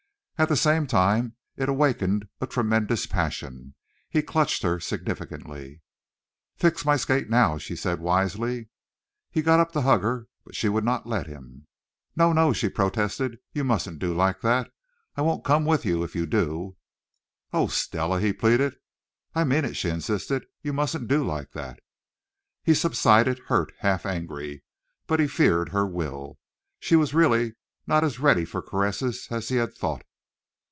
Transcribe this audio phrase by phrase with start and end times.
[0.39, 3.75] At the same time it awakened a tremendous passion.
[4.09, 5.83] He clutched her significantly.
[6.55, 8.69] "Fix my skate, now," she said wisely.
[9.29, 11.67] He got up to hug her but she would not let him.
[12.15, 13.37] "No, no," she protested.
[13.53, 14.71] "You mustn't do like that.
[15.15, 16.75] I won't come with you if you do."
[17.53, 18.77] "Oh, Stella!" he pleaded.
[19.35, 20.47] "I mean it," she insisted.
[20.63, 21.81] "You mustn't do like that."
[22.63, 24.63] He subsided, hurt, half angry.
[25.05, 26.39] But he feared her will.
[26.79, 27.53] She was really
[27.85, 30.03] not as ready for caresses as he had thought.